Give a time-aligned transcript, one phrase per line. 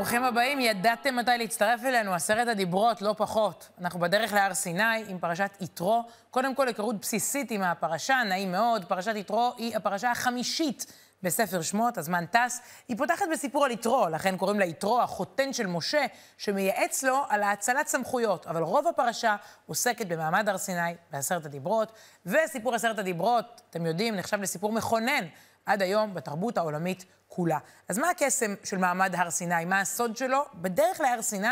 [0.00, 3.68] ברוכים הבאים, ידעתם מתי להצטרף אלינו, עשרת הדיברות, לא פחות.
[3.80, 6.02] אנחנו בדרך להר סיני עם פרשת יתרו.
[6.30, 8.84] קודם כל, היכרות בסיסית עם הפרשה, נעים מאוד.
[8.84, 10.86] פרשת יתרו היא הפרשה החמישית
[11.22, 12.60] בספר שמות, הזמן טס.
[12.88, 16.06] היא פותחת בסיפור על יתרו, לכן קוראים לה יתרו, החותן של משה,
[16.38, 18.46] שמייעץ לו על האצלת סמכויות.
[18.46, 19.36] אבל רוב הפרשה
[19.66, 21.92] עוסקת במעמד הר סיני, בעשרת הדיברות.
[22.26, 25.24] וסיפור עשרת הדיברות, אתם יודעים, נחשב לסיפור מכונן
[25.70, 27.58] עד היום בתרבות העולמית כולה.
[27.88, 29.64] אז מה הקסם של מעמד הר סיני?
[29.64, 30.44] מה הסוד שלו?
[30.54, 31.48] בדרך להר סיני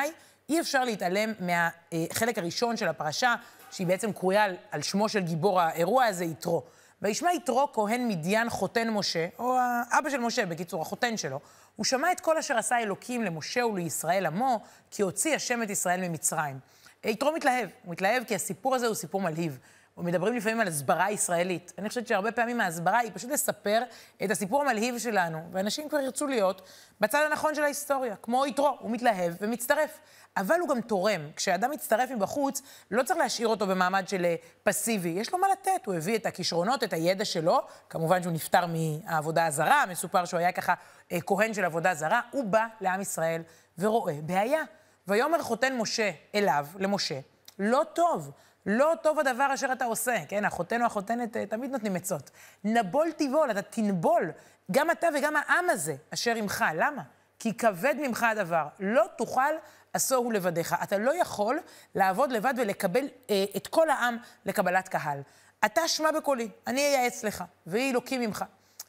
[0.49, 3.35] אי אפשר להתעלם מהחלק הראשון של הפרשה,
[3.71, 6.63] שהיא בעצם קרויה על, על שמו של גיבור האירוע הזה, יתרו.
[7.03, 9.59] וישמע יתרו כהן מדיין חותן משה, או
[9.91, 11.41] האבא של משה, בקיצור, החותן שלו,
[11.77, 14.61] הוא שמע את כל אשר עשה אלוקים למשה ולישראל עמו,
[14.91, 16.59] כי הוציא השם את ישראל ממצרים.
[17.05, 19.59] יתרו מתלהב, הוא מתלהב כי הסיפור הזה הוא סיפור מלהיב.
[19.99, 21.73] ומדברים לפעמים על הסברה ישראלית.
[21.79, 23.83] אני חושבת שהרבה פעמים ההסברה היא פשוט לספר
[24.25, 26.63] את הסיפור המלהיב שלנו, ואנשים כבר ירצו להיות
[27.01, 30.01] בצד הנכון של ההיסטוריה, כמו יתרו, הוא מתלהב ומצטרף.
[30.37, 31.21] אבל הוא גם תורם.
[31.37, 35.09] כשאדם מצטרף מבחוץ, לא צריך להשאיר אותו במעמד של אה, פסיבי.
[35.09, 37.61] יש לו מה לתת, הוא הביא את הכישרונות, את הידע שלו.
[37.89, 40.75] כמובן שהוא נפטר מהעבודה הזרה, מסופר שהוא היה ככה
[41.13, 42.21] אה, כהן של עבודה זרה.
[42.31, 43.43] הוא בא לעם ישראל
[43.79, 44.63] ורואה בעיה.
[45.09, 47.21] ויאמר חותן משה אליו, למשה,
[47.59, 48.31] לא טוב.
[48.67, 50.45] לא טוב הדבר אשר אתה עושה, כן?
[50.45, 52.31] החותן או החותנת אה, תמיד נותנים עצות.
[52.65, 54.31] נבול תיבול, אתה תנבול,
[54.73, 56.65] גם אתה וגם העם הזה אשר עמך.
[56.75, 57.03] למה?
[57.39, 58.67] כי כבד ממך הדבר.
[58.81, 59.53] לא תוכל
[59.93, 60.75] עשוהו לבדיך.
[60.83, 61.59] אתה לא יכול
[61.95, 64.17] לעבוד לבד ולקבל אה, את כל העם
[64.47, 65.21] לקבלת קהל.
[65.65, 68.45] אתה שמע בקולי, אני אייעץ לך, ויהי אלוקים ממך.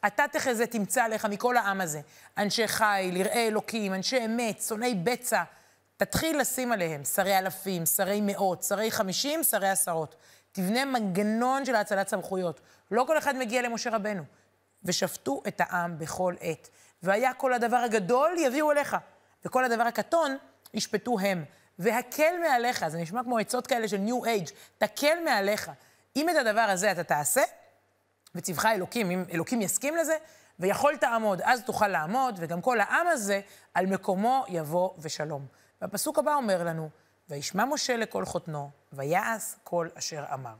[0.07, 2.01] אתה תחזה, תמצא לך מכל העם הזה.
[2.37, 5.43] אנשי חיל, יראי אלוקים, אנשי אמת, שונאי בצע.
[5.99, 10.15] תתחיל לשים עליהם שרי אלפים, שרי מאות, שרי חמישים, שרי עשרות.
[10.51, 12.61] תבנה מנגנון של האצלת סמכויות.
[12.91, 14.23] לא כל אחד מגיע למשה רבנו.
[14.83, 16.69] ושפטו את העם בכל עת.
[17.03, 18.97] והיה כל הדבר הגדול יביאו אליך,
[19.45, 20.37] וכל הדבר הקטון
[20.73, 21.45] ישפטו הם.
[21.79, 25.71] והקל מעליך, זה נשמע כמו עצות כאלה של ניו אייג', תקל מעליך.
[26.15, 27.41] אם את הדבר הזה אתה תעשה,
[28.35, 30.17] וציווך אלוקים, אם אלוקים יסכים לזה,
[30.59, 33.41] ויכול תעמוד, אז תוכל לעמוד, וגם כל העם הזה
[33.73, 35.59] על מקומו יבוא ושלום.
[35.81, 36.89] והפסוק הבא אומר לנו,
[37.29, 40.55] וישמע משה לכל חותנו, ויעש כל אשר אמר.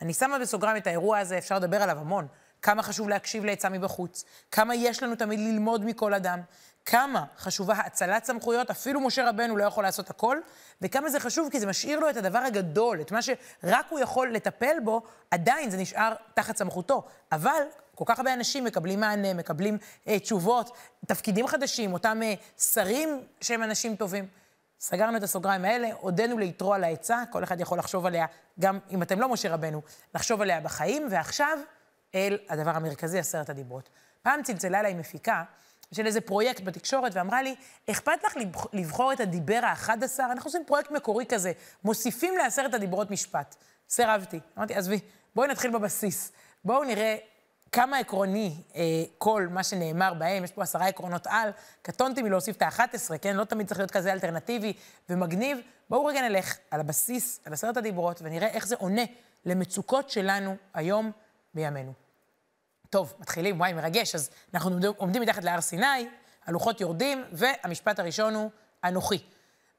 [0.00, 2.26] אני שמה בסוגריים את האירוע הזה, אפשר לדבר עליו המון.
[2.62, 6.40] כמה חשוב להקשיב לעצה מבחוץ, כמה יש לנו תמיד ללמוד מכל אדם,
[6.84, 10.38] כמה חשובה האצלת סמכויות, אפילו משה רבנו לא יכול לעשות הכל,
[10.82, 14.32] וכמה זה חשוב כי זה משאיר לו את הדבר הגדול, את מה שרק הוא יכול
[14.32, 17.04] לטפל בו, עדיין זה נשאר תחת סמכותו.
[17.32, 17.62] אבל
[17.94, 19.78] כל כך הרבה אנשים מקבלים מענה, מקבלים
[20.08, 24.26] אה, תשובות, תפקידים חדשים, אותם אה, שרים שהם אנשים טובים.
[24.80, 28.26] סגרנו את הסוגריים האלה, הודינו ליתרו על העצה, כל אחד יכול לחשוב עליה,
[28.60, 29.82] גם אם אתם לא משה רבנו,
[30.14, 31.58] לחשוב עליה בחיים, ועכשיו
[32.14, 33.88] אל הדבר המרכזי, עשרת הדיברות.
[34.22, 35.42] פעם צלצלה אליי מפיקה
[35.94, 37.54] של איזה פרויקט בתקשורת ואמרה לי,
[37.90, 38.34] אכפת לך
[38.72, 40.24] לבחור את הדיבר האחד עשר?
[40.32, 41.52] אנחנו עושים פרויקט מקורי כזה,
[41.84, 43.56] מוסיפים לעשרת הדיברות משפט.
[43.88, 44.40] סירבתי.
[44.58, 45.00] אמרתי, עזבי,
[45.34, 46.32] בואי נתחיל בבסיס.
[46.64, 47.16] בואו נראה
[47.72, 48.82] כמה עקרוני אה,
[49.18, 51.50] כל מה שנאמר בהם, יש פה עשרה עקרונות על,
[51.82, 53.36] קטונתי מלהוסיף את ה-11, כן?
[53.36, 54.72] לא תמיד צריך להיות כזה אלטרנטיבי
[55.10, 55.58] ומגניב.
[55.90, 59.02] בואו רגע נלך על הבסיס, על עשרת הדיברות, ונראה איך זה עונה
[59.44, 61.12] למצוקות שלנו היום
[61.54, 61.92] בימינו.
[62.90, 64.14] טוב, מתחילים, וואי, מרגש.
[64.14, 66.08] אז אנחנו עומדים מתחת להר סיני,
[66.46, 68.50] הלוחות יורדים, והמשפט הראשון הוא
[68.84, 69.18] אנוכי.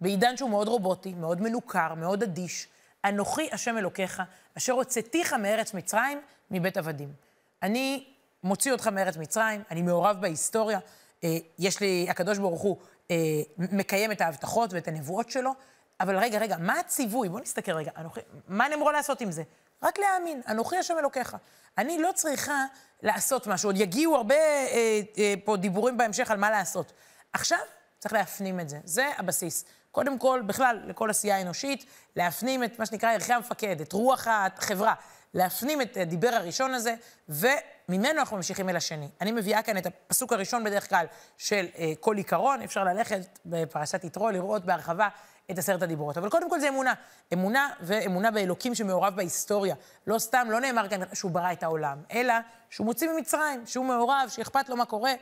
[0.02, 2.68] בעידן שהוא מאוד רובוטי, מאוד מנוכר, מאוד אדיש,
[3.06, 4.22] אנוכי השם אלוקיך,
[4.58, 6.22] אשר הוצאתיך מארץ מצרים,
[6.52, 7.27] מבית עבדים.
[7.64, 8.14] אני
[8.44, 10.80] מוציא אותך מארץ מצרים, אני מעורב בהיסטוריה,
[11.24, 12.78] אה, יש לי, הקדוש ברוך הוא
[13.12, 13.16] אה,
[13.58, 15.52] מקיים את ההבטחות ואת הנבואות שלו,
[16.00, 17.30] אבל רגע, רגע, מה הציווי?
[17.30, 19.44] בואו נסתכל רגע, אנוכי, מה אני אמורה לעשות עם זה?
[19.84, 21.38] רק להאמין, אנוכי השם אלוקיך.
[21.78, 22.66] אני לא צריכה
[23.04, 26.94] לעשות משהו, עוד יגיעו הרבה אה, אה, פה דיבורים בהמשך על מה לעשות.
[27.34, 27.60] עכשיו
[28.00, 29.66] צריך להפנים את זה, זה הבסיס.
[29.92, 34.94] קודם כל, בכלל, לכל עשייה אנושית, להפנים את מה שנקרא ערכי המפקד, את רוח החברה.
[35.34, 36.96] להפנים את הדיבר הראשון הזה,
[37.30, 39.10] וממנו אנחנו ממשיכים אל השני.
[39.22, 41.06] אני מביאה כאן את הפסוק הראשון בדרך כלל
[41.38, 45.08] של אה, כל עיקרון, אפשר ללכת בפרשת יתרו, לראות בהרחבה
[45.52, 46.18] את עשרת הדיברות.
[46.18, 46.94] אבל קודם כל זה אמונה.
[47.34, 49.76] אמונה ואמונה באלוקים שמעורב בהיסטוריה.
[50.08, 52.34] לא סתם, לא נאמר כאן שהוא ברא את העולם, אלא
[52.70, 55.14] שהוא מוציא ממצרים, שהוא מעורב, שאכפת לו מה קורה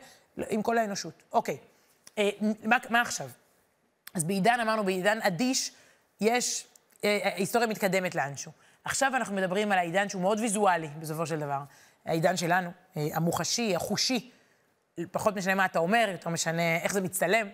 [0.48, 1.22] עם כל האנושות.
[1.32, 1.56] אוקיי,
[2.18, 2.30] אה,
[2.64, 3.28] מה, מה עכשיו?
[4.14, 5.72] אז בעידן, אמרנו, בעידן אדיש,
[6.20, 6.66] יש,
[7.04, 8.52] אה, ההיסטוריה מתקדמת לאנשהו.
[8.86, 11.60] עכשיו אנחנו מדברים על העידן שהוא מאוד ויזואלי, בסופו של דבר.
[12.04, 14.30] העידן שלנו, אה, המוחשי, החושי.
[15.10, 17.48] פחות משנה מה אתה אומר, יותר משנה איך זה מצטלם.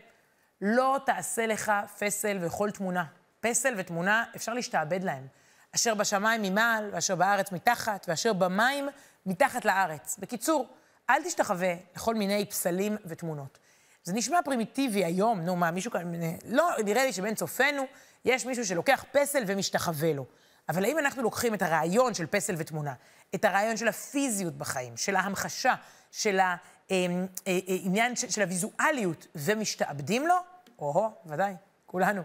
[0.60, 3.04] לא תעשה לך פסל וכל תמונה.
[3.40, 5.26] פסל ותמונה, אפשר להשתעבד להם.
[5.74, 8.88] אשר בשמיים ממעל, ואשר בארץ מתחת, ואשר במים
[9.26, 10.16] מתחת לארץ.
[10.18, 10.68] בקיצור,
[11.10, 13.58] אל תשתחווה לכל מיני פסלים ותמונות.
[14.04, 16.12] זה נשמע פרימיטיבי היום, נו מה, מישהו כאן...
[16.46, 17.82] לא, נראה לי שבין צופינו
[18.24, 20.26] יש מישהו שלוקח פסל ומשתחווה לו.
[20.68, 22.94] אבל האם אנחנו לוקחים את הרעיון של פסל ותמונה,
[23.34, 25.74] את הרעיון של הפיזיות בחיים, של ההמחשה,
[26.10, 30.34] של העניין אה, אה, של הוויזואליות, ומשתעבדים לו?
[30.78, 31.54] או-הו, ודאי,
[31.86, 32.22] כולנו.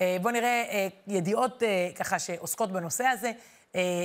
[0.00, 1.62] אה, בואו נראה ידיעות
[1.94, 3.32] ככה שעוסקות בנושא הזה.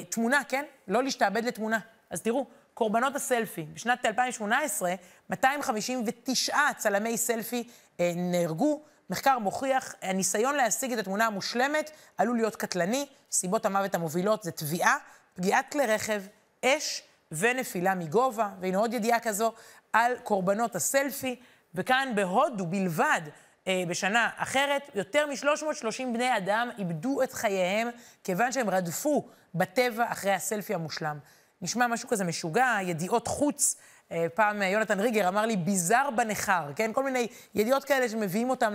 [0.09, 0.65] תמונה, כן?
[0.87, 1.79] לא להשתעבד לתמונה.
[2.09, 3.63] אז תראו, קורבנות הסלפי.
[3.73, 4.93] בשנת 2018,
[5.29, 7.67] 259 צלמי סלפי
[7.99, 8.81] נהרגו.
[9.11, 13.05] מחקר מוכיח, הניסיון להשיג את התמונה המושלמת עלול להיות קטלני.
[13.31, 14.97] סיבות המוות המובילות זה טביעה,
[15.33, 16.21] פגיעת כלי רכב,
[16.65, 18.49] אש ונפילה מגובה.
[18.59, 19.53] והנה עוד ידיעה כזו
[19.93, 21.39] על קורבנות הסלפי.
[21.75, 23.21] וכאן בהודו בלבד,
[23.67, 27.89] אה, בשנה אחרת, יותר מ-330 בני אדם איבדו את חייהם
[28.23, 31.19] כיוון שהם רדפו בטבע אחרי הסלפי המושלם.
[31.61, 33.75] נשמע משהו כזה משוגע, ידיעות חוץ.
[34.11, 36.93] אה, פעם יונתן ריגר אמר לי, ביזר בניכר, כן?
[36.93, 38.73] כל מיני ידיעות כאלה שמביאים אותם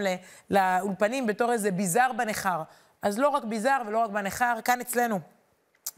[0.51, 2.63] לאולפנים בתור איזה ביזר בניכר.
[3.03, 5.21] אז לא רק ביזר ולא רק בניכר, כאן אצלנו,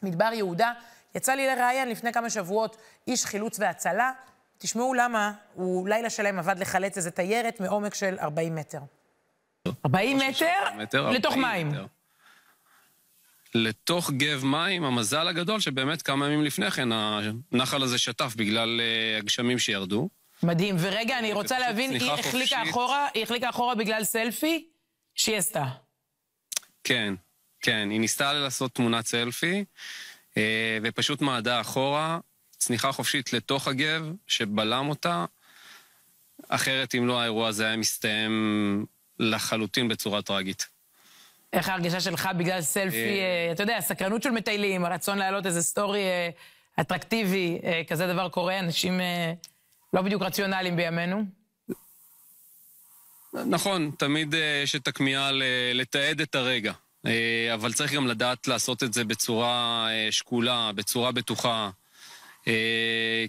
[0.03, 0.73] מדבר יהודה,
[1.15, 2.77] יצא לי לראיין לפני כמה שבועות
[3.07, 4.13] איש חילוץ והצלה.
[4.59, 8.81] תשמעו למה הוא לילה שלם עבד לחלץ איזה תיירת מעומק של 40 מטר.
[9.85, 11.11] 40 מטר?
[11.11, 11.73] לתוך מים.
[13.55, 19.19] לתוך גב מים, המזל הגדול שבאמת כמה ימים לפני כן הנחל הזה שטף בגלל uh,
[19.19, 20.09] הגשמים שירדו.
[20.43, 20.77] מדהים.
[20.79, 24.67] ורגע, אני רוצה להבין, היא החליקה אחורה, היא החליקה אחורה בגלל סלפי
[25.15, 25.65] שהיא עשתה.
[26.85, 27.15] כן,
[27.61, 27.89] כן.
[27.91, 29.65] היא ניסתה לעשות תמונת סלפי,
[30.31, 30.37] uh,
[30.83, 32.19] ופשוט מעדה אחורה,
[32.59, 35.25] צניחה חופשית לתוך הגב, שבלם אותה.
[36.49, 38.87] אחרת, אם לא, האירוע הזה היה מסתיים
[39.19, 40.78] לחלוטין בצורה טראגית.
[41.53, 45.63] איך ההרגשה שלך בגלל סלפי, אה, אה, אתה יודע, הסקרנות של מטיילים, הרצון להעלות איזה
[45.63, 46.29] סטורי אה,
[46.81, 47.59] אטרקטיבי,
[47.89, 49.01] כזה דבר קורה, אנשים
[49.93, 51.25] לא בדיוק רציונליים בימינו?
[53.33, 54.35] נכון, תמיד
[54.65, 55.31] יש את הכמיהה
[55.75, 56.73] לתעד את הרגע,
[57.55, 61.71] אבל צריך גם לדעת לעשות את זה בצורה שקולה, בצורה בטוחה.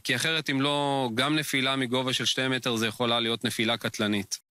[0.04, 4.49] כי אחרת, אם לא, גם נפילה מגובה של שתי מטר זה יכולה להיות נפילה קטלנית.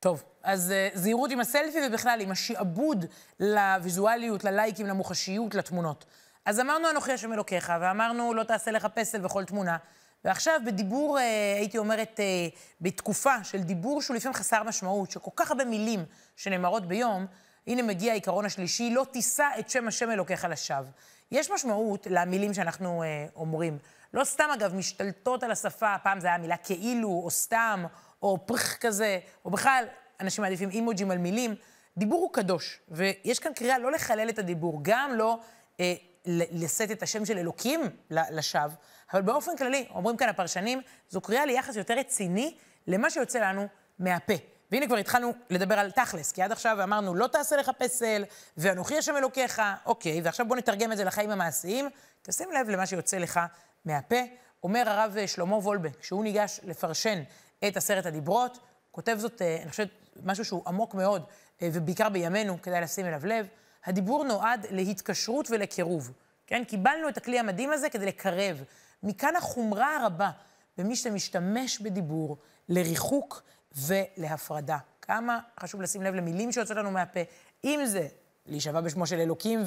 [0.00, 3.04] טוב, אז uh, זהירות עם הסלפי ובכלל עם השעבוד
[3.40, 6.04] לוויזואליות, ללייקים, למוחשיות, לתמונות.
[6.44, 9.76] אז אמרנו אנוכי השם אלוקיך, ואמרנו לא תעשה לך פסל בכל תמונה.
[10.24, 11.20] ועכשיו בדיבור, uh,
[11.58, 16.04] הייתי אומרת, uh, בתקופה של דיבור שהוא לפעמים חסר משמעות, שכל כך הרבה מילים
[16.36, 17.26] שנאמרות ביום,
[17.66, 20.90] הנה מגיע העיקרון השלישי, לא תישא את שם השם אלוקיך לשווא.
[21.32, 23.78] יש משמעות למילים שאנחנו uh, אומרים.
[24.14, 27.84] לא סתם, אגב, משתלטות על השפה, פעם זה היה מילה כאילו, או סתם,
[28.22, 29.84] או פרח כזה, או בכלל,
[30.20, 31.54] אנשים מעדיפים אימוג'ים על מילים.
[31.96, 35.38] דיבור הוא קדוש, ויש כאן קריאה לא לחלל את הדיבור, גם לא
[35.80, 35.94] אה,
[36.26, 37.80] לשאת את השם של אלוקים
[38.10, 38.74] לשווא,
[39.12, 42.54] אבל באופן כללי, אומרים כאן הפרשנים, זו קריאה ליחס יותר רציני
[42.86, 43.66] למה שיוצא לנו
[43.98, 44.34] מהפה.
[44.70, 48.24] והנה כבר התחלנו לדבר על תכלס, כי עד עכשיו אמרנו, לא תעשה לך פסל,
[48.56, 51.88] ואנוכי השם אלוקיך, אוקיי, ועכשיו בוא נתרגם את זה לחיים המעשיים.
[52.22, 53.40] תשים לב למה שיוצא לך
[53.84, 54.16] מהפה.
[54.62, 57.22] אומר הרב שלמה וולבה, כשהוא ניגש לפרשן
[57.68, 58.58] את עשרת הדיברות,
[58.90, 59.88] כותב זאת, אה, אני חושבת,
[60.24, 61.24] משהו שהוא עמוק מאוד,
[61.62, 63.46] אה, ובעיקר בימינו, כדאי לשים אליו לב.
[63.84, 66.12] הדיבור נועד להתקשרות ולקירוב.
[66.46, 66.64] כן?
[66.64, 68.64] קיבלנו את הכלי המדהים הזה כדי לקרב.
[69.02, 70.30] מכאן החומרה הרבה
[70.78, 72.36] במי שמשתמש בדיבור
[72.68, 73.42] לריחוק
[73.76, 74.78] ולהפרדה.
[75.02, 77.20] כמה חשוב לשים לב למילים שיוצאות לנו מהפה,
[77.64, 78.08] אם זה
[78.46, 79.62] להישבע בשמו של אלוקים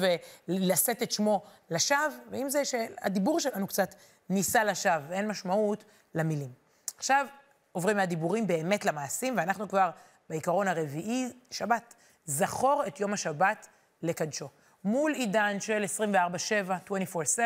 [0.48, 1.98] ולשאת את שמו לשווא,
[2.30, 3.94] ואם זה שהדיבור שלנו קצת
[4.30, 6.52] נישא לשווא, ואין משמעות למילים.
[6.96, 7.26] עכשיו,
[7.74, 9.90] עוברים מהדיבורים באמת למעשים, ואנחנו כבר
[10.30, 11.94] בעיקרון הרביעי, שבת.
[12.24, 13.68] זכור את יום השבת
[14.02, 14.48] לקדשו.
[14.84, 17.38] מול עידן של 24-7, 24-7,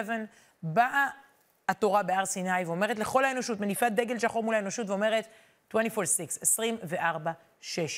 [0.62, 1.06] באה
[1.68, 5.26] התורה בהר סיני ואומרת לכל האנושות, מניפה דגל שחור מול האנושות ואומרת
[5.74, 6.92] 24-6, 24-6.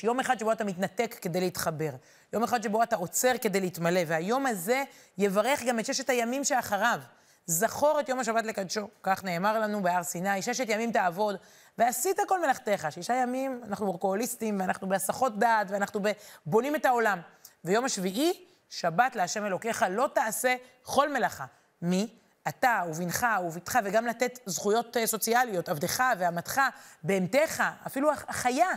[0.03, 1.91] יום אחד שבו אתה מתנתק כדי להתחבר.
[2.33, 4.01] יום אחד שבו אתה עוצר כדי להתמלא.
[4.07, 4.83] והיום הזה
[5.17, 6.99] יברך גם את ששת הימים שאחריו.
[7.45, 11.35] זכור את יום השבת לקדשו, כך נאמר לנו בהר סיני, ששת ימים תעבוד,
[11.77, 12.87] ועשית כל מלאכתך.
[12.89, 15.99] שישה ימים אנחנו וורקוהוליסטים, ואנחנו בהסחות דעת, ואנחנו
[16.45, 17.19] בונים את העולם.
[17.65, 21.45] ויום השביעי, שבת להשם אלוקיך, לא תעשה כל מלאכה.
[21.81, 22.07] מי?
[22.47, 26.61] אתה ובנך ובתך, וגם לתת זכויות אה, סוציאליות, עבדך ואמתך,
[27.03, 28.67] בהמתך, אפילו החיה,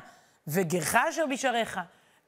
[0.47, 1.81] וגרך אשר בשעריך.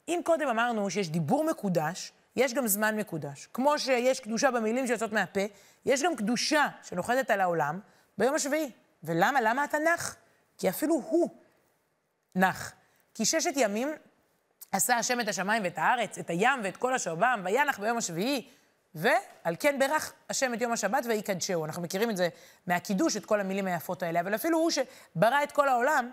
[0.08, 3.48] אם קודם אמרנו שיש דיבור מקודש, יש גם זמן מקודש.
[3.52, 5.40] כמו שיש קדושה במילים שיוצאות מהפה,
[5.86, 7.80] יש גם קדושה שנוחתת על העולם
[8.18, 8.70] ביום השביעי.
[9.02, 9.40] ולמה?
[9.40, 10.16] למה נח?
[10.58, 11.30] כי אפילו הוא
[12.34, 12.72] נח.
[13.14, 13.88] כי ששת ימים
[14.72, 18.48] עשה השם את השמיים ואת הארץ, את הים ואת כל אשר בם, וינח ביום השביעי,
[18.94, 21.64] ועל כן ברך השם את יום השבת ויקדשהו.
[21.64, 22.28] אנחנו מכירים את זה
[22.66, 26.10] מהקידוש, את כל המילים היפות האלה, אבל אפילו הוא שברא את כל העולם,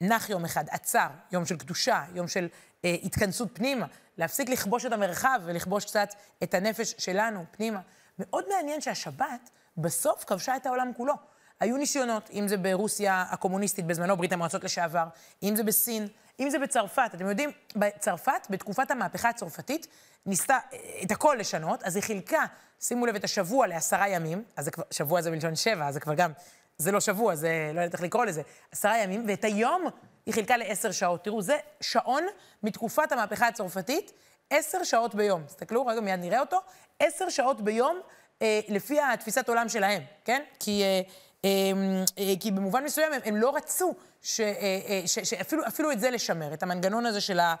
[0.00, 2.48] נח יום אחד, עצר, יום של קדושה, יום של
[2.84, 3.86] אה, התכנסות פנימה,
[4.18, 6.08] להפסיק לכבוש את המרחב ולכבוש קצת
[6.42, 7.80] את הנפש שלנו פנימה.
[8.18, 11.14] מאוד מעניין שהשבת בסוף כבשה את העולם כולו.
[11.60, 15.04] היו ניסיונות, אם זה ברוסיה הקומוניסטית בזמנו, ברית המועצות לשעבר,
[15.42, 16.08] אם זה בסין,
[16.40, 17.10] אם זה בצרפת.
[17.14, 19.86] אתם יודעים, בצרפת, בתקופת המהפכה הצרפתית,
[20.26, 22.44] ניסתה אה, את הכל לשנות, אז היא חילקה,
[22.80, 26.00] שימו לב, את השבוע לעשרה ימים, אז זה כבר, שבוע זה מלשון שבע, אז זה
[26.00, 26.32] כבר גם,
[26.78, 29.84] זה לא שבוע, זה, לא יודעת איך לקרוא לזה, עשרה ימים, ואת היום
[30.26, 31.24] היא חילקה לעשר שעות.
[31.24, 32.24] תראו, זה שעון
[32.62, 34.12] מתקופת המהפכה הצרפתית,
[34.50, 35.42] עשר שעות ביום.
[35.46, 36.60] תסתכלו, רגע, מיד נראה אותו,
[37.00, 38.00] עשר שעות ביום,
[38.42, 40.42] אה, לפי התפיסת עולם שלהם, כן?
[40.60, 40.82] כי...
[40.82, 41.00] אה,
[42.40, 44.46] כי במובן מסוים הם, הם לא רצו ש, אה,
[44.88, 47.54] אה, ש, שאפילו את זה לשמר, את המנגנון הזה של, ה,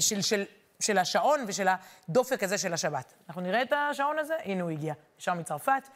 [0.00, 0.44] של, של,
[0.80, 3.12] של השעון ושל הדופק הזה של השבת.
[3.28, 4.34] אנחנו נראה את השעון הזה?
[4.44, 5.88] הנה הוא הגיע, ישר מצרפת.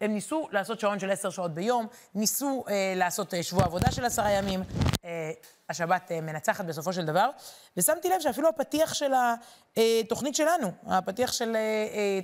[0.00, 2.64] הם ניסו לעשות שעון של עשר שעות ביום, ניסו
[2.96, 4.62] לעשות שבוע עבודה של עשרה ימים.
[5.68, 7.30] השבת מנצחת בסופו של דבר,
[7.76, 9.12] ושמתי לב שאפילו הפתיח של
[9.76, 11.56] התוכנית שלנו, הפתיח של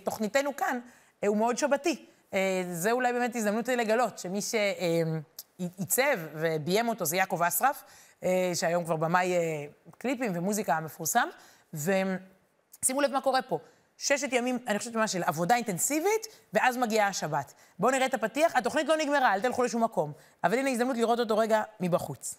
[0.04, 0.80] תוכניתנו כאן,
[1.26, 2.06] הוא מאוד שבתי.
[2.34, 7.84] אה, זה אולי באמת הזדמנות לגלות שמי שעיצב וביים אותו זה יעקב אסרף,
[8.24, 9.66] אה, שהיום כבר במאי אה,
[9.98, 11.28] קליפים ומוזיקה מפורסם,
[11.74, 13.58] ושימו לב מה קורה פה.
[13.98, 17.52] ששת ימים, אני חושבת ממש של עבודה אינטנסיבית, ואז מגיעה השבת.
[17.78, 18.56] בואו נראה את הפתיח.
[18.56, 20.12] התוכנית לא נגמרה, אל תלכו לשום מקום.
[20.44, 22.34] אבל הנה הזדמנות לראות אותו רגע מבחוץ.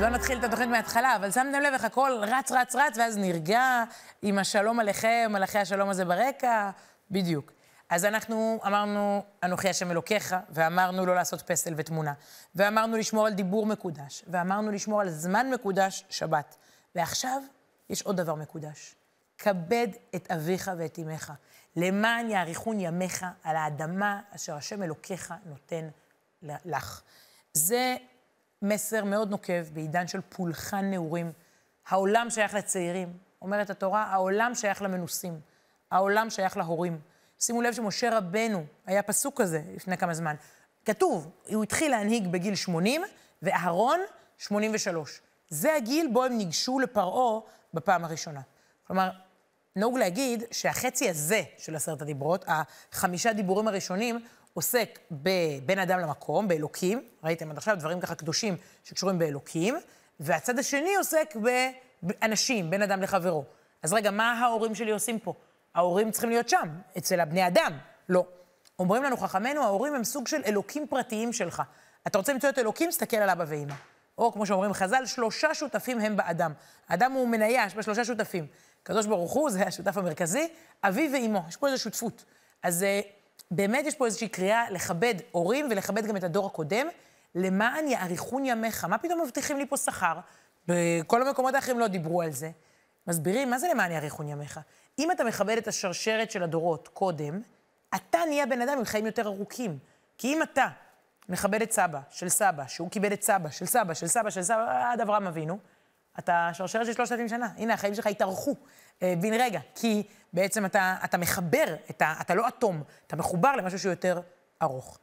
[0.00, 3.84] לא נתחיל את התוכנית מההתחלה, אבל שמתם לב איך הכל רץ, רץ, רץ, ואז נרגע
[4.22, 6.70] עם השלום עליכם, מלאכי השלום הזה ברקע,
[7.10, 7.52] בדיוק.
[7.88, 12.12] אז אנחנו אמרנו, אנוכי השם אלוקיך, ואמרנו לא לעשות פסל ותמונה,
[12.54, 16.56] ואמרנו לשמור על דיבור מקודש, ואמרנו לשמור על זמן מקודש, שבת.
[16.94, 17.42] ועכשיו
[17.90, 18.94] יש עוד דבר מקודש.
[19.38, 21.32] כבד את אביך ואת אמך,
[21.76, 25.88] למען יאריכון ימיך על האדמה אשר השם אלוקיך נותן
[26.42, 27.02] לך.
[27.52, 27.96] זה
[28.62, 31.32] מסר מאוד נוקב בעידן של פולחן נעורים.
[31.88, 33.12] העולם שייך לצעירים.
[33.42, 35.40] אומרת התורה, העולם שייך למנוסים.
[35.90, 37.00] העולם שייך להורים.
[37.40, 40.34] שימו לב שמשה רבנו, היה פסוק כזה לפני כמה זמן.
[40.84, 43.02] כתוב, הוא התחיל להנהיג בגיל 80,
[43.42, 44.00] ואהרון,
[44.38, 45.20] 83.
[45.48, 47.40] זה הגיל בו הם ניגשו לפרעה
[47.74, 48.40] בפעם הראשונה.
[48.86, 49.10] כלומר,
[49.76, 54.20] נהוג להגיד שהחצי הזה של עשרת הדיברות, החמישה דיבורים הראשונים,
[54.54, 59.76] עוסק בבין אדם למקום, באלוקים, ראיתם עד עכשיו דברים ככה קדושים שקשורים באלוקים,
[60.20, 61.36] והצד השני עוסק
[62.02, 63.44] באנשים, בין אדם לחברו.
[63.82, 65.34] אז רגע, מה ההורים שלי עושים פה?
[65.74, 67.78] ההורים צריכים להיות שם, אצל הבני אדם.
[68.08, 68.24] לא.
[68.78, 71.62] אומרים לנו חכמינו, ההורים הם סוג של אלוקים פרטיים שלך.
[72.06, 73.74] אתה רוצה למצוא את אלוקים, תסתכל על אבא ואמא.
[74.18, 76.52] או כמו שאומרים חז"ל, שלושה שותפים הם באדם.
[76.88, 78.46] האדם הוא מניה, יש בה שלושה שותפים.
[78.82, 80.48] הקדוש ברוך הוא, זה השותף המרכזי,
[80.84, 82.24] אבי ואימו, יש פה איזו שותפות.
[82.62, 83.00] אז אה,
[83.50, 86.86] באמת יש פה איזושהי קריאה לכבד הורים ולכבד גם את הדור הקודם,
[87.34, 88.84] למען יאריכון ימיך.
[88.84, 90.18] מה פתאום מבטיחים לי פה שכר?
[90.68, 92.50] בכל המקומות האחרים לא דיברו על זה.
[93.06, 94.60] מסבירים, מה זה למען יאריכון ימיך?
[94.98, 97.40] אם אתה מכבד את השרשרת של הדורות קודם,
[97.94, 99.78] אתה נהיה בן אדם עם חיים יותר ארוכים.
[100.18, 100.68] כי אם אתה
[101.28, 104.92] מכבד את סבא של סבא, שהוא כיבד את סבא של סבא של סבא של סבא,
[104.92, 105.58] עד אברהם אבינו,
[106.20, 107.48] אתה שרשרת של שלושת אלפים שנה.
[107.56, 108.56] הנה, החיים שלך התארכו
[109.02, 109.60] אה, בן רגע.
[109.74, 114.20] כי בעצם אתה, אתה מחבר, את ה, אתה לא אטום, אתה מחובר למשהו שהוא יותר
[114.62, 114.98] ארוך.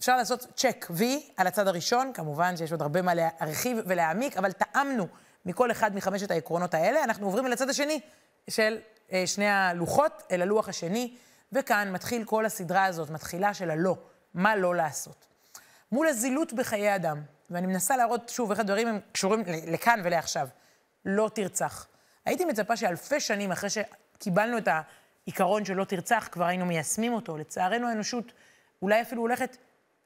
[0.00, 1.02] אפשר לעשות צ'ק V
[1.36, 5.06] על הצד הראשון, כמובן שיש עוד הרבה מה להרחיב ולהעמיק, אבל טעמנו
[5.46, 7.04] מכל אחד מחמשת העקרונות האלה.
[7.04, 8.00] אנחנו עוברים אל הצד השני
[8.50, 8.78] של
[9.12, 11.16] אה, שני הלוחות, אל הלוח השני,
[11.52, 13.96] וכאן מתחיל כל הסדרה הזאת, מתחילה של הלא,
[14.34, 15.26] מה לא לעשות.
[15.92, 20.48] מול הזילות בחיי אדם, ואני מנסה להראות שוב איך הדברים הם קשורים לכאן ולעכשיו.
[21.04, 21.86] לא תרצח.
[22.24, 27.36] הייתי מצפה שאלפי שנים אחרי שקיבלנו את העיקרון של לא תרצח, כבר היינו מיישמים אותו.
[27.36, 28.32] לצערנו האנושות
[28.82, 29.56] אולי אפילו הולכת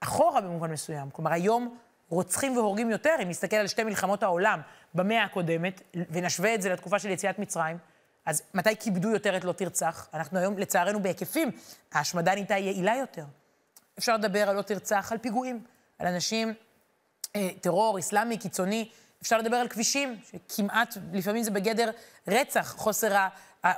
[0.01, 1.11] אחורה במובן מסוים.
[1.11, 4.61] כלומר, היום רוצחים והורגים יותר, אם נסתכל על שתי מלחמות העולם
[4.95, 7.79] במאה הקודמת, ונשווה את זה לתקופה של יציאת מצרים,
[8.27, 10.09] אז מתי כיבדו יותר את לא תרצח?
[10.15, 11.51] אנחנו היום, לצערנו, בהיקפים,
[11.93, 13.25] ההשמדה נהייתה יעילה יותר.
[13.99, 15.65] אפשר לדבר על לא תרצח, על פיגועים,
[15.99, 16.55] על אנשים,
[17.37, 18.89] אה, טרור אסלאמי קיצוני,
[19.23, 21.91] אפשר לדבר על כבישים, שכמעט, לפעמים זה בגדר
[22.29, 23.29] רצח, חוסר ה...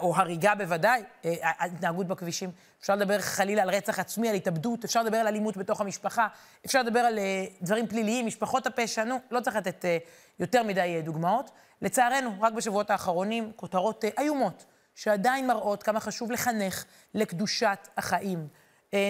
[0.00, 2.50] או הריגה בוודאי, אה, ההתנהגות בכבישים.
[2.80, 6.26] אפשר לדבר חלילה על רצח עצמי, על התאבדות, אפשר לדבר על אלימות בתוך המשפחה,
[6.66, 9.98] אפשר לדבר על אה, דברים פליליים, משפחות הפשע, נו, לא צריך לתת אה,
[10.38, 11.50] יותר מדי דוגמאות.
[11.82, 18.48] לצערנו, רק בשבועות האחרונים, כותרות איומות, שעדיין מראות כמה חשוב לחנך לקדושת החיים.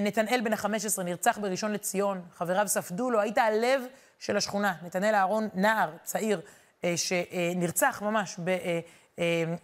[0.02, 3.82] נתנאל בן ה-15 נרצח בראשון לציון, חבריו ספדו לו, היית הלב
[4.18, 4.74] של השכונה.
[4.82, 6.40] נתנאל אהרון, נער, צעיר,
[6.96, 8.36] שנרצח ממש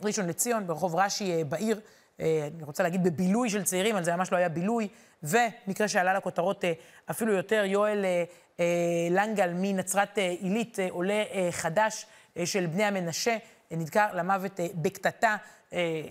[0.00, 1.80] בראשון לציון, ברחוב רש"י בעיר.
[2.20, 4.88] אני רוצה להגיד בבילוי של צעירים, אבל זה ממש לא היה בילוי.
[5.22, 6.64] ומקרה שעלה לכותרות
[7.10, 8.04] אפילו יותר, יואל
[9.10, 12.06] לנגל מנצרת עילית, עולה חדש
[12.44, 13.36] של בני המנשה,
[13.70, 15.36] נדקר למוות בקטטה.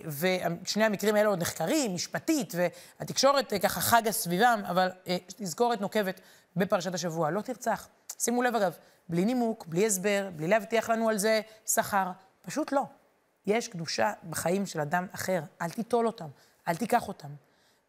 [0.06, 4.89] ושני המקרים האלה עוד נחקרים, משפטית, והתקשורת ככה חגה סביבם, אבל
[5.28, 6.22] תזכורת נוקבת
[6.56, 7.30] בפרשת השבוע.
[7.30, 7.88] לא תרצח.
[8.20, 8.74] שימו לב, אגב,
[9.10, 12.12] בלי נימוק, בלי הסבר, בלי להבטיח לנו על זה שכר,
[12.42, 12.84] פשוט לא.
[13.46, 16.28] יש קדושה בחיים של אדם אחר, אל תיטול אותם,
[16.68, 17.30] אל תיקח אותם.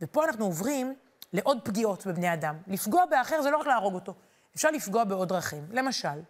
[0.01, 0.95] ופה אנחנו עוברים
[1.33, 2.57] לעוד פגיעות בבני אדם.
[2.67, 4.15] לפגוע באחר זה לא רק להרוג אותו,
[4.57, 5.67] אפשר לפגוע בעוד דרכים.
[5.71, 6.21] למשל,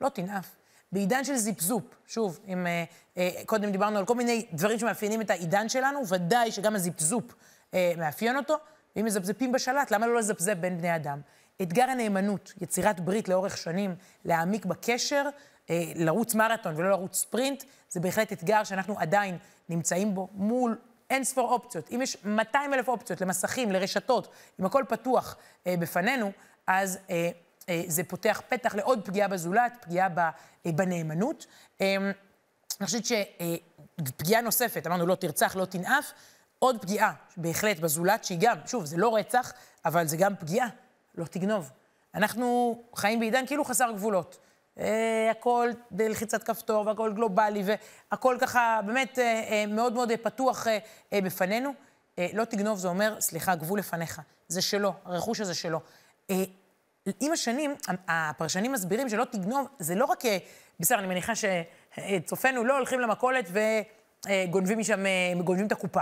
[0.00, 0.59] לא תנאף.
[0.92, 2.84] בעידן של זיפזופ, שוב, אם אה,
[3.16, 7.34] אה, קודם דיברנו על כל מיני דברים שמאפיינים את העידן שלנו, ודאי שגם הזיפזופ
[7.74, 8.54] אה, מאפיין אותו.
[8.96, 11.20] ואם מזפזפים בשלט, למה לא לזפזפ בין בני אדם?
[11.62, 13.94] אתגר הנאמנות, יצירת ברית לאורך שנים,
[14.24, 15.28] להעמיק בקשר,
[15.70, 20.78] אה, לרוץ מרתון ולא לרוץ ספרינט, זה בהחלט אתגר שאנחנו עדיין נמצאים בו מול
[21.10, 21.90] אין ספור אופציות.
[21.92, 24.28] אם יש 200 אלף אופציות למסכים, לרשתות,
[24.60, 26.32] אם הכל פתוח אה, בפנינו,
[26.66, 27.30] אז אה,
[27.86, 30.08] זה פותח פתח לעוד פגיעה בזולת, פגיעה
[30.66, 31.46] אה, בנאמנות.
[31.80, 31.96] אה,
[32.80, 36.12] אני חושבת שפגיעה אה, נוספת, אמרנו לא תרצח, לא תנאף,
[36.58, 39.52] עוד פגיעה בהחלט בזולת, שהיא גם, שוב, זה לא רצח,
[39.84, 40.68] אבל זה גם פגיעה,
[41.14, 41.70] לא תגנוב.
[42.14, 44.38] אנחנו חיים בעידן כאילו חסר גבולות.
[44.78, 50.66] אה, הכל בלחיצת כפתור והכל גלובלי והכל ככה באמת אה, אה, מאוד מאוד פתוח
[51.12, 51.72] בפנינו.
[52.34, 54.20] לא תגנוב זה אומר, סליחה, גבול לפניך.
[54.48, 55.80] זה שלו, הרכוש הזה שלו.
[57.20, 57.74] עם השנים,
[58.08, 60.22] הפרשנים מסבירים שלא תגנוב, זה לא רק,
[60.80, 63.50] בסדר, אני מניחה שצופינו לא הולכים למכולת
[64.26, 65.04] וגונבים משם,
[65.44, 66.00] גונבים את הקופה.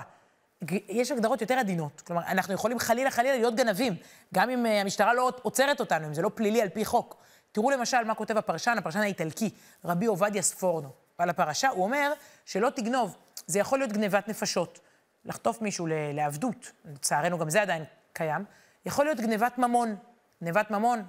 [0.88, 2.00] יש הגדרות יותר עדינות.
[2.00, 3.96] כלומר, אנחנו יכולים חלילה חלילה להיות גנבים,
[4.34, 7.16] גם אם המשטרה לא עוצרת אותנו, אם זה לא פלילי על פי חוק.
[7.52, 9.50] תראו למשל מה כותב הפרשן, הפרשן האיטלקי,
[9.84, 12.12] רבי עובדיה ספורנו, על הפרשה, הוא אומר
[12.44, 14.80] שלא תגנוב, זה יכול להיות גנבת נפשות,
[15.24, 18.44] לחטוף מישהו לעבדות, לצערנו גם זה עדיין קיים,
[18.86, 19.96] יכול להיות גנבת ממון,
[20.44, 21.02] גנבת ממון,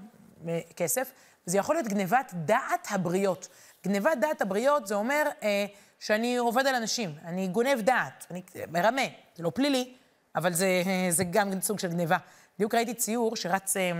[0.75, 1.11] כסף,
[1.47, 3.47] וזה יכול להיות גנבת דעת הבריות.
[3.85, 5.65] גנבת דעת הבריות זה אומר אה,
[5.99, 9.01] שאני עובד על אנשים, אני גונב דעת, אני מרמה,
[9.35, 9.93] זה לא פלילי,
[10.35, 12.17] אבל זה, אה, זה גם סוג של גניבה.
[12.57, 13.77] בדיוק ראיתי ציור שרץ...
[13.77, 13.91] אה,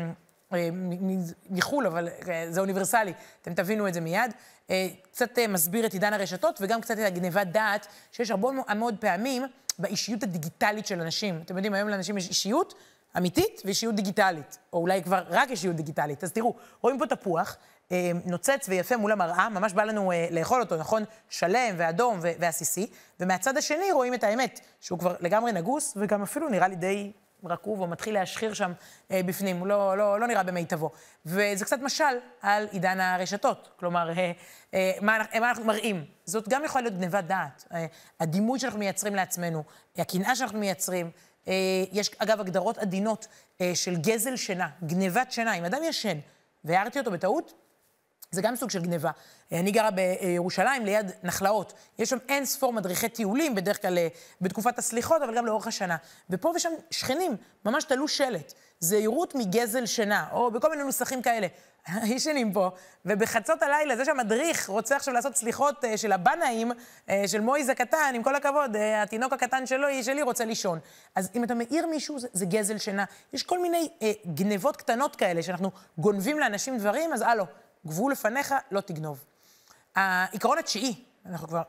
[0.54, 0.70] אה,
[1.50, 4.34] מחו"ל, אבל אה, זה אוניברסלי, אתם תבינו את זה מיד.
[4.70, 9.44] אה, קצת מסביר את עידן הרשתות וגם קצת את הגניבת דעת, שיש הרבה מאוד פעמים
[9.80, 11.42] באישיות הדיגיטלית של אנשים.
[11.46, 12.74] אתם יודעים, היום לאנשים יש אישיות
[13.18, 16.24] אמיתית ואישיות דיגיטלית, או אולי כבר רק אישיות דיגיטלית.
[16.24, 17.58] אז תראו, רואים פה תפוח,
[18.26, 21.04] נוצץ ויפה מול המראה, ממש בא לנו לאכול אותו, נכון?
[21.30, 22.88] שלם ואדום ועסיסי,
[23.20, 27.12] ומהצד השני רואים את האמת, שהוא כבר לגמרי נגוס, וגם אפילו נראה לי די
[27.44, 28.72] רקוב או מתחיל להשחיר שם
[29.12, 30.92] אה, בפנים, הוא לא, לא, לא נראה במיטבו.
[31.26, 32.04] וזה קצת משל
[32.42, 33.70] על עידן הרשתות.
[33.80, 34.32] כלומר, אה,
[34.74, 36.06] אה, מה, מה אנחנו מראים?
[36.26, 37.66] זאת גם יכולה להיות גנבת דעת.
[37.74, 37.86] אה,
[38.20, 39.64] הדימוי שאנחנו מייצרים לעצמנו,
[39.98, 41.12] הקנאה שאנחנו מייצרים.
[41.50, 41.54] אה,
[41.92, 43.28] יש, אגב, הגדרות עדינות
[43.62, 45.54] אה, של גזל שינה, גנבת שינה.
[45.54, 46.18] אם אדם ישן
[46.64, 47.54] והערתי אותו בטעות,
[48.32, 49.12] זה גם סוג של גניבה.
[49.52, 51.74] אני גרה בירושלים, ליד נחלאות.
[52.00, 54.08] יש שם אין ספור מדריכי טיולים, בדרך כלל אה,
[54.42, 55.98] בתקופת הסליחות, אבל גם לאורך השנה.
[56.30, 58.54] ופה ושם שכנים ממש תלו שלט.
[58.80, 61.48] זהירות מגזל שינה, או בכל מיני נוסחים כאלה.
[62.06, 62.72] ישנים פה,
[63.06, 68.12] ובחצות הלילה, זה שהמדריך רוצה עכשיו לעשות סליחות uh, של הבנאים, uh, של מויז הקטן,
[68.16, 70.80] עם כל הכבוד, uh, התינוק הקטן שלו, שלי רוצה לישון.
[71.16, 73.06] אז אם אתה מעיר מישהו, זה, זה גזל שינה.
[73.34, 77.46] יש כל מיני uh, גנבות קטנות כאלה, שאנחנו גונבים לאנשים דברים, אז הלו,
[77.88, 79.24] גבול לפניך, לא תגנוב.
[79.96, 81.62] העיקרון התשיעי, אנחנו כבר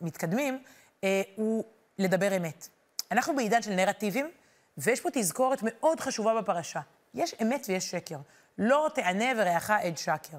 [0.00, 0.62] מתקדמים,
[1.04, 1.64] אה, הוא
[1.98, 2.68] לדבר אמת.
[3.10, 4.30] אנחנו בעידן של נרטיבים,
[4.78, 6.80] ויש פה תזכורת מאוד חשובה בפרשה.
[7.14, 8.16] יש אמת ויש שקר.
[8.58, 10.38] לא תענה ורעך עד שקר.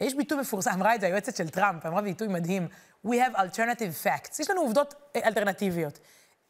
[0.00, 2.68] יש ביטוי מפורסם, אמרה את זה היועצת של טראמפ, אמרה ביטוי מדהים,
[3.06, 4.40] We have alternative facts.
[4.40, 5.98] יש לנו עובדות אה, אלטרנטיביות.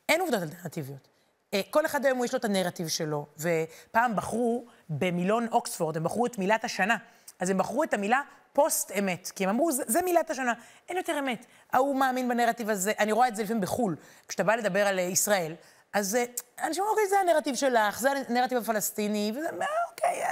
[0.09, 1.09] אין עובדות אלטרנטיביות.
[1.55, 6.27] אה, כל אחד היום יש לו את הנרטיב שלו, ופעם בחרו במילון אוקספורד, הם בחרו
[6.27, 6.97] את מילת השנה.
[7.40, 8.21] אז הם בחרו את המילה
[8.53, 10.53] פוסט-אמת, כי הם אמרו, זה, מילת השנה,
[10.88, 11.47] אין יותר אמת.
[11.73, 13.97] ההוא מאמין בנרטיב הזה, אני רואה את זה לפעמים בחו"ל,
[14.29, 15.55] כשאתה בא לדבר על אה, ישראל,
[15.92, 16.18] אז
[16.62, 19.49] אנשים אומרים, אוקיי, זה הנרטיב שלך, זה הנרטיב הפלסטיני, וזה,
[19.90, 20.23] אוקיי,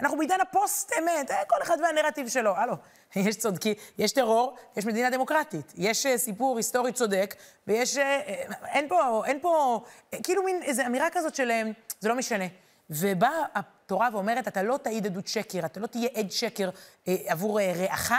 [0.00, 2.56] אנחנו בעידן הפוסט-אמת, כל אחד והנרטיב שלו.
[2.56, 2.74] הלו,
[3.16, 7.34] יש צודק, יש טרור, יש מדינה דמוקרטית, יש סיפור היסטורי צודק,
[7.66, 7.98] ויש,
[8.64, 9.80] אין פה, אין פה,
[10.22, 11.50] כאילו מין איזו אמירה כזאת של,
[12.00, 12.44] זה לא משנה.
[12.90, 16.70] ובאה התורה ואומרת, אתה לא תעיד עדות שקר, אתה לא תהיה עד שקר
[17.08, 18.12] אה, עבור אה, רעך,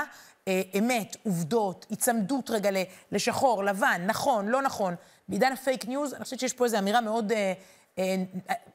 [0.47, 2.69] אה, אמת, עובדות, היצמדות רגע
[3.11, 4.95] לשחור, לבן, נכון, לא נכון.
[5.27, 7.53] בעידן הפייק ניוז, אני חושבת שיש פה איזו אמירה מאוד אה, אה,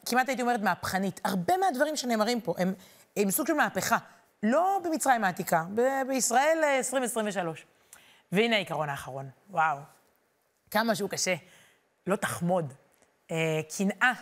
[0.07, 1.21] כמעט הייתי אומרת מהפכנית.
[1.25, 2.75] הרבה מהדברים שנאמרים פה הם,
[3.17, 3.97] הם סוג של מהפכה.
[4.43, 7.67] לא במצרים העתיקה, ב- בישראל 2023.
[8.33, 9.79] והנה העיקרון האחרון, וואו,
[10.71, 11.35] כמה שהוא קשה.
[12.07, 12.73] לא תחמוד.
[13.77, 14.13] קנאה,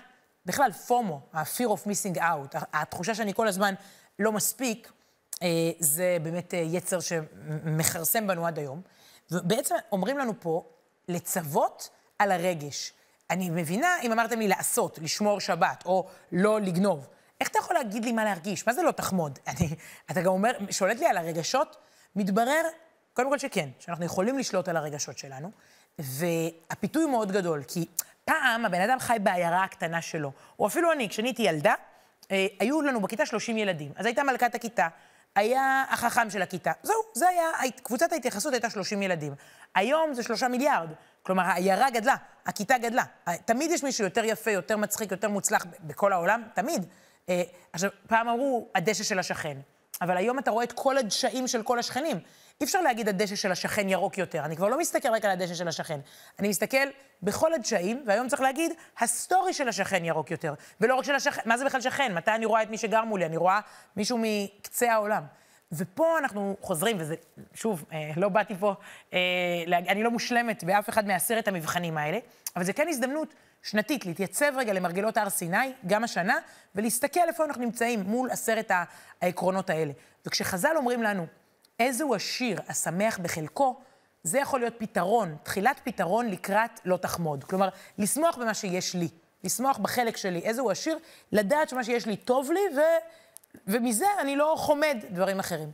[0.46, 3.74] בכלל פומו, ה-fear of missing out, התחושה שאני כל הזמן
[4.18, 4.92] לא מספיק,
[5.78, 8.82] זה באמת יצר שמכרסם בנו עד היום.
[9.30, 10.64] ובעצם אומרים לנו פה,
[11.08, 11.88] לצוות
[12.18, 12.92] על הרגש.
[13.32, 17.08] אני מבינה אם אמרתם לי לעשות, לשמור שבת, או לא לגנוב.
[17.40, 18.66] איך אתה יכול להגיד לי מה להרגיש?
[18.66, 19.38] מה זה לא תחמוד?
[19.48, 19.68] אני,
[20.10, 21.76] אתה גם אומר, שולט לי על הרגשות?
[22.16, 22.62] מתברר,
[23.12, 25.50] קודם כל שכן, שאנחנו יכולים לשלוט על הרגשות שלנו,
[25.98, 27.86] והפיתוי מאוד גדול, כי
[28.24, 31.74] פעם הבן אדם חי בעיירה הקטנה שלו, או אפילו אני, כשאני הייתי ילדה,
[32.30, 33.92] אה, היו לנו בכיתה 30 ילדים.
[33.96, 34.88] אז הייתה מלכת הכיתה,
[35.34, 36.72] היה החכם של הכיתה.
[36.82, 39.34] זהו, זה היה, קבוצת ההתייחסות הייתה 30 ילדים.
[39.74, 40.88] היום זה שלושה מיליארד.
[41.22, 43.04] כלומר, העיירה גדלה, הכיתה גדלה.
[43.44, 46.86] תמיד יש מישהו יותר יפה, יותר מצחיק, יותר מוצלח בכל העולם, תמיד.
[47.28, 49.56] אה, עכשיו, פעם אמרו, הדשא של השכן.
[50.00, 52.20] אבל היום אתה רואה את כל הדשאים של כל השכנים.
[52.60, 54.44] אי אפשר להגיד הדשא של השכן ירוק יותר.
[54.44, 56.00] אני כבר לא מסתכל רק על הדשא של השכן.
[56.38, 56.88] אני מסתכל
[57.22, 60.54] בכל הדשאים, והיום צריך להגיד, הסטורי של השכן ירוק יותר.
[60.80, 62.14] ולא רק של השכן, מה זה בכלל שכן?
[62.14, 63.26] מתי אני רואה את מי שגר מולי?
[63.26, 63.60] אני רואה
[63.96, 65.22] מישהו מקצה העולם.
[65.72, 67.14] ופה אנחנו חוזרים, וזה,
[67.54, 68.74] שוב, אה, לא באתי פה,
[69.12, 69.18] אה,
[69.68, 72.18] אני לא מושלמת באף אחד מעשרת המבחנים האלה,
[72.56, 76.38] אבל זה כן הזדמנות שנתית להתייצב רגע למרגלות הר סיני, גם השנה,
[76.74, 78.70] ולהסתכל איפה אנחנו נמצאים מול עשרת
[79.20, 79.92] העקרונות האלה.
[80.26, 81.26] וכשחז"ל אומרים לנו,
[81.80, 83.80] איזהו השיר השמח בחלקו,
[84.22, 87.44] זה יכול להיות פתרון, תחילת פתרון לקראת לא תחמוד.
[87.44, 89.08] כלומר, לשמוח במה שיש לי,
[89.44, 90.98] לשמוח בחלק שלי, איזהו השיר,
[91.32, 92.80] לדעת שמה שיש לי טוב לי, ו...
[93.66, 95.72] ומזה אני לא חומד דברים אחרים.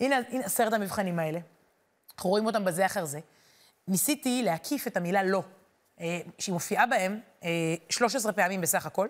[0.00, 1.38] הנה, עשרת המבחנים האלה,
[2.14, 3.20] אנחנו רואים אותם בזה אחר זה.
[3.88, 5.42] ניסיתי להקיף את המילה לא,
[6.00, 7.20] אה, שהיא מופיעה בהם
[7.88, 9.08] 13 אה, פעמים בסך הכל.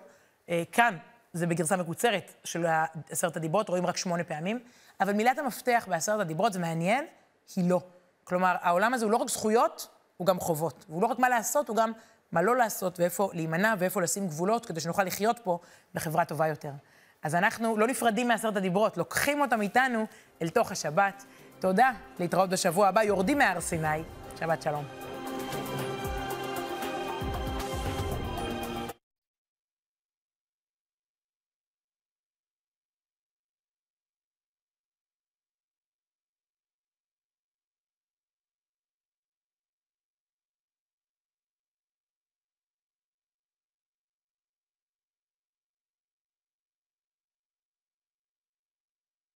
[0.49, 0.97] אה, כאן
[1.33, 2.65] זה בגרסה מקוצרת של
[3.09, 4.59] עשרת הדיברות, רואים רק שמונה פעמים,
[4.99, 7.05] אבל מילת המפתח בעשרת הדיברות, זה מעניין,
[7.55, 7.81] היא לא.
[8.23, 9.87] כלומר, העולם הזה הוא לא רק זכויות,
[10.17, 10.85] הוא גם חובות.
[10.89, 11.91] והוא לא רק מה לעשות, הוא גם
[12.31, 15.59] מה לא לעשות, ואיפה להימנע, ואיפה לשים גבולות, כדי שנוכל לחיות פה
[15.93, 16.71] בחברה טובה יותר.
[17.23, 20.05] אז אנחנו לא נפרדים מעשרת הדיברות, לוקחים אותם איתנו
[20.41, 21.25] אל תוך השבת.
[21.59, 24.03] תודה, להתראות בשבוע הבא, יורדים מהר סיני.
[24.39, 25.10] שבת שלום.